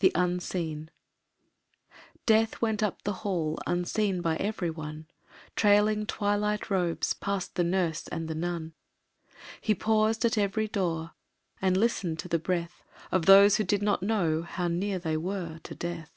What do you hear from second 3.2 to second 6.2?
hall Unseen by every one, Trailing